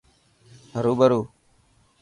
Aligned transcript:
هرو 0.73 0.93
برو. 0.99 1.21